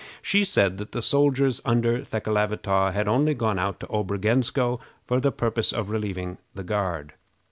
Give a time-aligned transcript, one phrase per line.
[0.23, 5.31] She said that the soldiers under Thekelavitaw had only gone out to Obrogensko for the
[5.31, 7.13] purpose of relieving the guard.